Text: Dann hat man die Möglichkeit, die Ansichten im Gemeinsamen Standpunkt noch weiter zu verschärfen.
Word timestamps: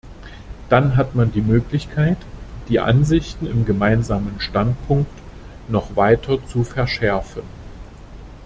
Dann 0.69 0.97
hat 0.97 1.13
man 1.13 1.31
die 1.31 1.43
Möglichkeit, 1.43 2.17
die 2.69 2.79
Ansichten 2.79 3.45
im 3.45 3.65
Gemeinsamen 3.65 4.39
Standpunkt 4.39 5.11
noch 5.67 5.95
weiter 5.95 6.43
zu 6.47 6.63
verschärfen. 6.63 7.43